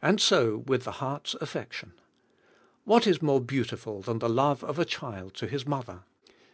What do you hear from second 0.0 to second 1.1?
And so with the